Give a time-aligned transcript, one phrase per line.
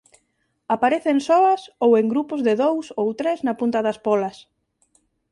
[0.75, 4.37] Aparecen soas ou en grupos de dous ou tres na punta das pólas.